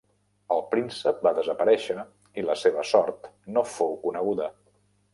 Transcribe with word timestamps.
El 0.53 0.63
príncep 0.71 1.19
va 1.27 1.33
desaparèixer 1.41 1.97
i 2.43 2.47
la 2.49 2.57
seva 2.65 2.89
sort 2.95 3.31
no 3.59 3.67
fou 3.79 3.99
coneguda. 4.09 4.53